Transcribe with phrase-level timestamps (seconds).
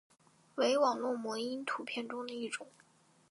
[0.55, 2.65] 为网络模因图片的一种。